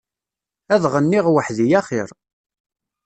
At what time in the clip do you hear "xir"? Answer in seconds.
1.87-2.09